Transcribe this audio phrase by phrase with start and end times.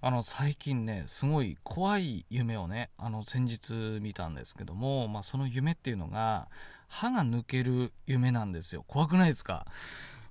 [0.00, 6.48] あの最近ねすごい怖い夢をねあの先日見たんですけども、まあ、その夢っていうのが
[6.88, 8.84] 歯が抜ける夢なんですよ。
[8.86, 9.66] 怖くないですか？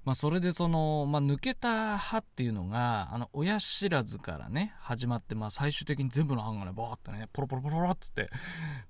[0.06, 8.30] まあ、それでその、まあ、抜けた歯っていうのが、あの、親知らずからね、始まって、まあ、最終的に全部の歯がね、バーってね、ポロポロポロっつって、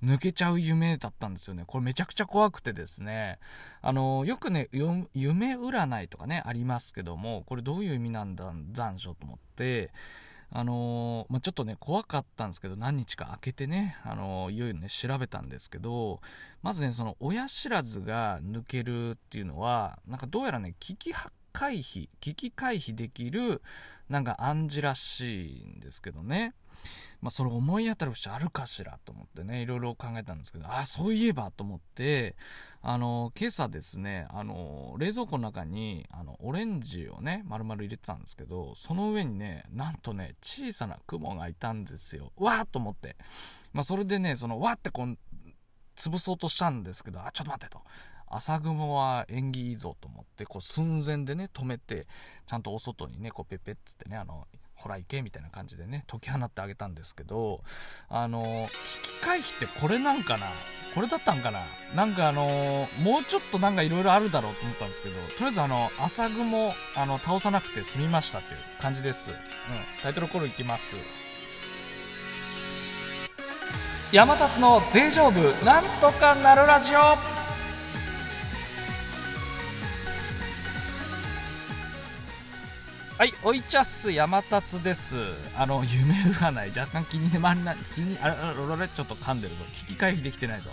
[0.03, 1.63] 抜けちゃう夢だったんですよね。
[1.65, 3.39] これめちゃくちゃ怖くてですね、
[3.81, 9.91] あの、よくね、夢占いとかね、ありますけども、これどういう意味なんだ、残暑と思って、
[10.51, 16.21] あのー、まあ、ちょっとね、怖かったんですけど、何日か空けてね、あのー、いよいよね、調べたんですけど、
[16.61, 21.13] まずね、その親知らずが抜けるっていうのは、なんかどうやらね、危機
[21.51, 23.61] 回避、危機回避できる、
[24.09, 26.53] なんか暗示らしいんですけどね。
[27.21, 32.35] まあ、それ思い当たる節あるかしらと思ってね、いろいろ考えたんですけど、あ、そういえばと思って、
[32.81, 42.31] あの、今朝ですね、あの、冷蔵庫の中に、あの、オレンジをね、丸々入れてたんですけど、その上にね、なんとね、小さな雲がいたんですよ。
[42.35, 43.15] わーと思って。
[43.73, 45.17] まあ、それでね、その、わーってこう、
[45.95, 47.81] 潰そうとしたんですけど、あ、ちょっと待ってと。
[48.27, 52.07] 朝雲は縁起いいぞと思って、こう寸前でね、止めて、
[52.45, 54.47] ちゃんとお外にね、こうペペッつってね、あの、
[54.85, 57.63] ほら行けみたいな感じでね解き放ってあげたんですけど
[58.07, 58.69] あの
[59.01, 60.45] 危機回避ってこれなんかな
[60.93, 69.35] これだったんかななんかあのもうちょっとなんかいろいろあるだろうと思ったんですけどとりあえずあの朝雲あの倒さなくて済みましたっていう感じです、うん、
[70.03, 70.95] タイトルコールいきます。
[74.11, 76.99] 山立の「デジョブなんとかなるラジオ」
[83.25, 85.17] はい、おいちゃっす、山達です。
[85.57, 89.63] あの、夢占い、若干気になりな、気に、あれ、あれ、ちょっと噛んでるぞ。
[89.87, 90.69] 危機回避できてないぞ。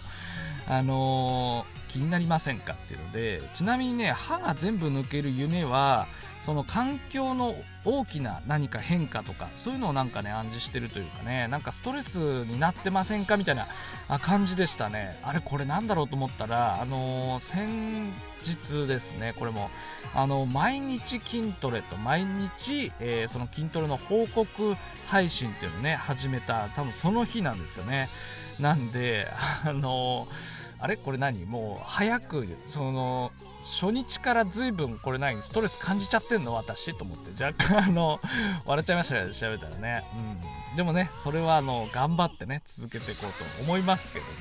[0.68, 6.08] あのー、気になりませんかっていうので、ちなみにね、歯が全部抜ける夢は、
[6.42, 7.54] その環境の
[7.86, 13.68] 大きな何か変化とかそういうのをなんかね暗示してるというかねなんかストレスになってませんかみたいな
[14.18, 19.70] 感じでしたねあれこれなんだろうと思ったらあのー、先日ですねこれも。
[20.14, 24.76] あの毎日筋トレと毎日、えー、その筋トレの報告
[25.06, 28.08] 配信っていうのをね始めた多分その日なんですよね。
[28.60, 29.28] なんで
[29.64, 30.28] あの、
[30.78, 30.96] あれ？
[30.96, 31.46] これ何？
[31.46, 33.32] もう早くその
[33.64, 35.42] 初日から随分これ何？
[35.42, 36.52] ストレス感じちゃってんの？
[36.52, 37.42] 私と思って。
[37.42, 38.20] 若干あの
[38.66, 40.04] 笑っちゃいましたよ調べたらね、
[40.70, 44.32] うん、でもねそれはあの頑張ってね続けていこうと思いますけども。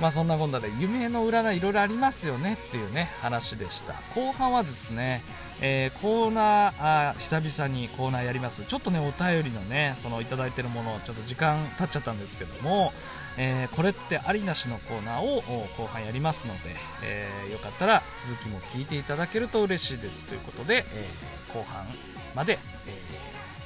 [0.00, 3.94] まあそんなこんなで夢の占いいろいろありますよねっていうね話でした。
[4.14, 5.22] 後半はですね
[5.60, 8.64] えー、コーナーあ久々にコーナーやります。
[8.64, 12.92] ちょっとねお便りのねそのいただいてるものちょっと時間経っちゃったんですけども、
[13.38, 15.42] えー、これってありなしのコーナーを
[15.78, 16.74] 後半やりますので、
[17.04, 20.24] えー、よかったら続きも聞いていただけると嬉しいです。
[20.24, 21.08] ということで、え
[21.54, 21.86] 後半
[22.34, 22.92] まで、え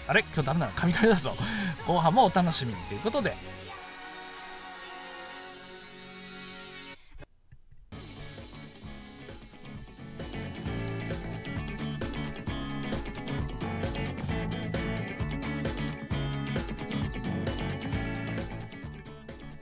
[0.06, 0.20] あれ？
[0.34, 0.66] 今日ダメな。
[0.66, 1.34] の神々だぞ。
[1.86, 2.80] 後半もお楽しみに。
[2.82, 3.34] ということで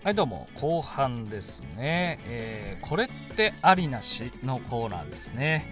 [0.07, 5.67] はいどうも後半ですね、えー、これってありなしのコーナーですね、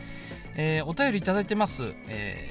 [0.56, 2.48] えー、お便りいただいてます、え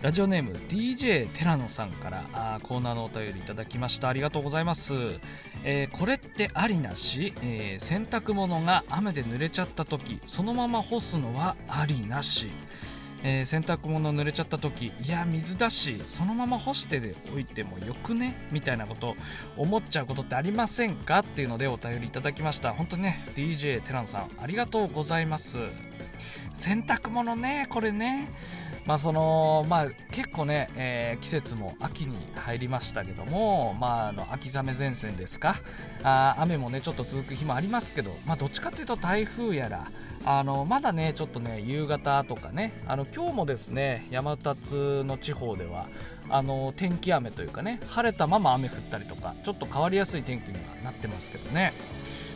[0.00, 4.08] ー、ラジオネーム DJ 寺野さんからあコーナーのお便りいただきました。
[4.08, 4.94] ありがとうございます、
[5.64, 12.52] えこれってありなし、え洗濯物が雨で濡れちゃった時そのまま干すのはありなし。
[13.26, 18.36] えー、洗濯物濡れちゃった時いや水だしそのまま干しておいてもよくね？
[18.52, 19.16] みたいなこと
[19.56, 21.20] 思っちゃうことってありませんか？
[21.20, 22.74] っていうのでお便りいただきました。
[22.74, 25.58] 本当にね DJ テランさんありがとうございます。
[26.52, 28.30] 洗濯物ねこれね。
[28.84, 35.56] まあそのまあ、結構ね、えー、季節も秋に入りましたけども、まあ、あの秋雨前線ですか？
[36.02, 39.86] あ雨もねちょっと続く日もありますけど、まあ、どっちかというと台風やら
[40.26, 45.86] あのまだねちょっとね夕方とかねあの今日もですね山立の地方では
[46.30, 51.72] あの天気雨というかね晴れたまま雨降ったりとかちょっと変わりやすい天気にはなってますけどね。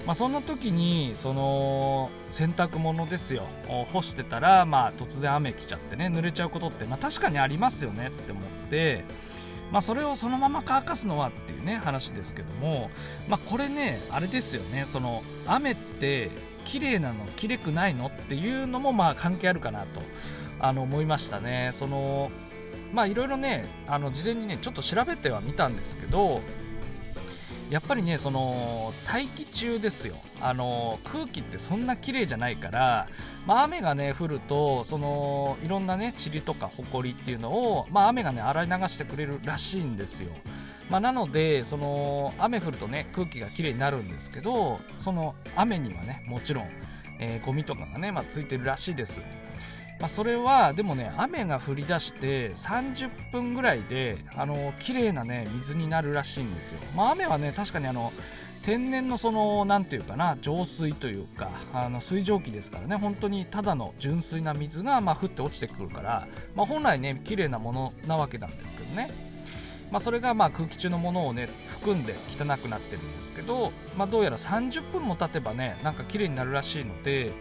[0.07, 3.45] まあ、そんな時にその洗濯物ですよ
[3.93, 9.05] 干してたら、まあ、突然雨来ちゃってね濡れちゃうことって、まあ、確かにありますよねって思って、
[9.71, 12.91] まあ、それをそのまま乾かすのはっていうね話ですけども、
[13.29, 16.31] まあ、これねあれですよねその雨って
[16.65, 20.03] 綺麗なの綺麗くないのっていうのもまあ関係あるかなと
[20.61, 21.71] あの思いましたね。
[21.73, 22.31] その
[22.93, 26.41] まあいろいろねあの事前にねちょっと調べてはみたんですけど
[27.71, 30.17] やっぱりねその大気中ですよ。
[30.41, 33.09] あの空気ってそんな綺麗じゃないから、
[33.47, 40.31] まあ、雨がね降るとそのいろんなね塵とか埃っていうのを、まあ、雨がね洗い流してくれるらしいんですよ、
[40.89, 46.71] まあ、なのでその雨降るとね空気が綺麗になるんですけどその雨にはねもちろん、
[47.19, 49.21] えー、ゴミとかがね、まあ、ついてるらしいです。
[50.01, 58.13] まあ、それはでもね雨が降り出して30分ぐらいであの綺麗なね水になるらしいんですよ、まあ、雨はね確かにあの
[58.63, 62.97] 天然のその何て言うかな浄水というかあの水蒸気ですからね。
[62.97, 69.28] 本当にただの純粋な水がま降って落ちてくるから、まあ、本来ね綺麗なものなわけなんですけどね。
[69.91, 77.33] まあ、それがまあ空気中のものをね含んで汚くなってるんですけど、まあ、どうやら30分も経てばねなんか綺麗になるらしいので、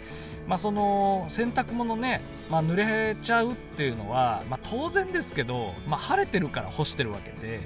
[0.47, 7.61] まあ、その洗濯物ね、まあ、濡れちゃうっていうのは、まあ、当然ですけど、まあ、晴れてるから干してるわけで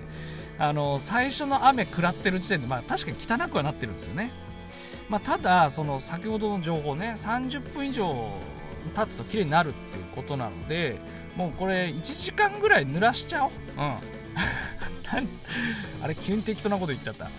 [0.58, 4.32] あの最初の雨食らってる時点で、まあ、確かに汚くはなってるんですよね、
[5.10, 8.32] まあ、ただその先ほどの情報ね30分以上
[8.96, 10.98] 経つと綺麗になるっていうことなので
[11.36, 14.21] もうこれ1時間ぐらい濡らしちゃおう、うん、
[16.02, 17.30] あれ急に適当なこと言っちゃった。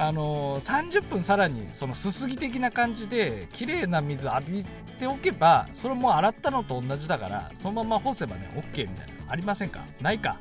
[0.00, 4.64] あの、30分さらにそのすすぎ的な感じで綺麗な水浴び
[4.98, 9.18] ておけばそれも洗ったのと同じだからそのまま干せばね OK みたいな。
[9.30, 9.80] ありませんか？
[10.00, 10.36] ないか？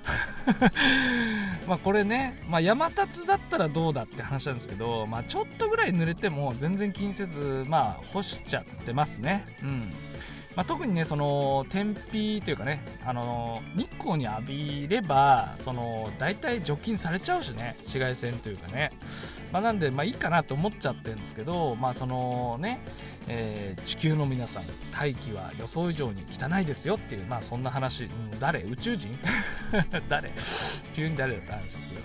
[1.68, 9.44] まあこれね、まあ、山立だったらどうだって話なんですけど、まあ、ちょっとぐらい濡れても全然気にせず、まあ、干しちゃってますね。
[9.62, 9.90] うん。
[10.57, 18.92] まあ、特にねその天日というかねあの日光に浴びればその大体除菌されちゃうしね紫外線というかね、
[19.51, 22.80] まあ、なんでまあいいかなと思っちゃってるんですけどまあそのね、
[23.27, 28.63] えー、地球の皆さん大気は予想以上に汚いですよっていうまあそんな話、うん、誰？
[28.63, 29.15] 宇宙人？
[30.10, 30.31] 誰？
[30.95, 32.01] 急に誰だった話ですけど。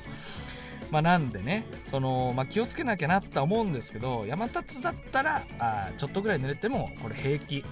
[0.93, 7.65] まあ、なんでねその、まあ、気をつけなきゃなって思うんですけど山立だったらあちょっとぐらい濡れてもこれ平気、うん、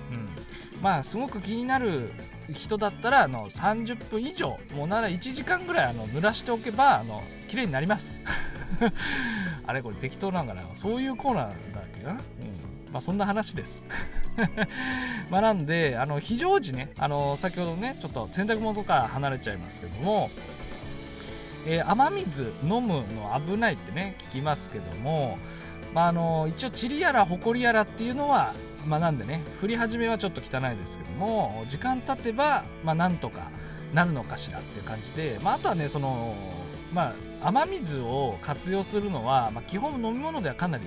[0.81, 2.11] まあすごく気になる
[2.51, 8.23] 人だったらあの30分以上もうなら1時間ぐらいあの濡らしておけばあの綺麗になります。
[9.67, 10.63] あれこれ適当なんかな？
[10.73, 12.17] そういうコーナーだっけな、うん。
[12.91, 13.85] まあ、そんな話です。
[15.31, 20.31] まあなんであの非常時ねあの先ほどねちょっと洗濯物とか離れちゃいますけども
[21.67, 25.39] えー、雨水飲むの危ないってね聞きますけども、
[25.95, 28.55] まあ、あの一応塵やら埃やらっていうのは、
[28.87, 33.51] まあ、なんでね降り始めはちょっと汚いですけども時間経てば、まあ、なんとか
[33.95, 36.35] なるのかしらっていう感じで、まあ、あとはねその、
[36.93, 40.85] まあ、雨水を活用するのは、まあ、基本飲み物ではかなり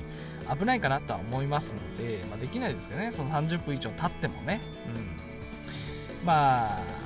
[0.58, 4.62] 危ないかなとは思いますので、まあ、できないですけどねその30分以上経ってもね、
[6.22, 7.03] うん、まあ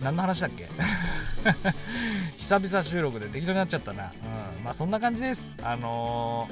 [0.00, 0.68] 何の話だっけ？
[2.38, 4.12] 久々収録で適当になっちゃったな。
[4.56, 4.64] うん。
[4.64, 5.56] まあそんな感じです。
[5.62, 6.48] あの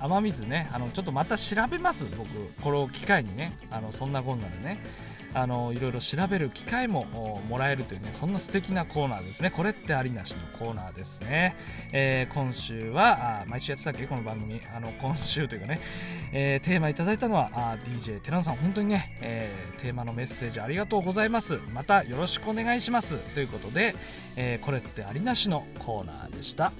[0.00, 2.06] ー、雨水ね、あの、ちょっとまた調べます。
[2.16, 2.28] 僕、
[2.62, 3.52] これを機会にね。
[3.70, 4.78] あの、そんなこんなでね。
[5.34, 7.04] あのいろいろ調べる機会も
[7.48, 9.50] もらえるというねそんな素敵なコーナーですね。
[9.50, 11.56] これってありなしのコーナーですね、
[11.92, 14.06] えー、今週はあ毎週やってたっけ？
[14.06, 14.60] この番組。
[14.74, 15.80] あの今週というかね、
[16.32, 18.56] えー、テーマいただいたのはあ DJ テランさん。
[18.56, 21.58] 本当にね、えー、テーマのメッセージありがとうございます。
[21.72, 23.16] またよろしくお願いします。
[23.34, 23.94] ということで、
[24.36, 26.72] えこれってありなしのコーナーでした。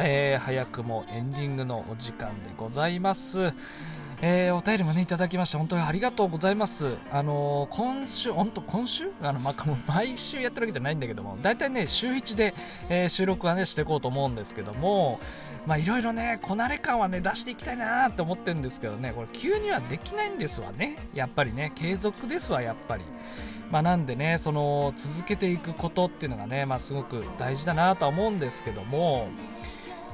[0.00, 3.52] えー、早くもエンディングのお時間でございます。
[4.20, 6.96] えー、お便りもね、いただきまして、本当にありがとうございます。
[7.10, 9.10] あのー、今週、本当今週？
[9.22, 12.54] あの、まあ、毎週やってるわけじゃないんだけども、大体ね、週1で、
[12.88, 15.18] えー、収録はね、していこうと思うんですけども、
[15.66, 20.96] まあ、いろいろね、こなれ感はね、出していきたいなって思ってるんですけどね、これ急にはできないんですわね。
[21.14, 23.02] やっぱりね、継続ですわ、やっぱり。
[23.70, 29.28] まあ、なんでね、その、続けていくことっていうのがね、まあ、すごく大事だなとは思うんですけども、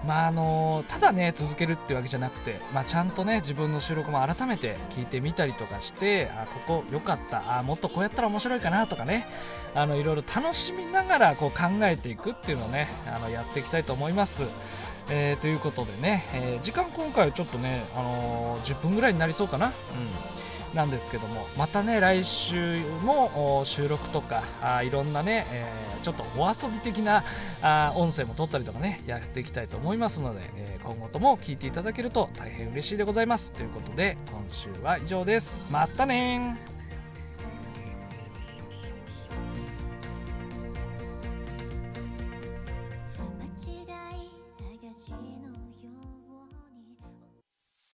[0.06, 9.26] まああのただね続けるっていうわけじゃなくて、まあ、ちゃんとね自分の収録も改めて聞いてみたりとかしてあここ良かったあもっとこうやったら面白いかなとかね
[9.74, 14.44] あのいろいろ楽しみながらこう考えていくっていうのをねあのやっていきたいと思います。
[15.10, 19.66] えー、ということでね、えー、時間今回はちょっとね、あのー、10分ぐらいになりそうかな。
[19.66, 19.72] うん
[20.74, 27.24] なんですけどもまたね来週も収録とかあいろんなね、えー、ちょっとお遊び的な
[27.62, 33.52] あ音声も撮ったりとかねやっていきたいと思いますので、えー、今後とも聞いていただけると大変嬉しいでございます。
[33.52, 35.60] ということで今週は以上です。
[35.70, 36.73] またね